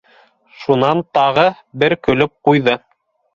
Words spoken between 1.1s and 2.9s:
тағы бер көлөп ҡуйҙы: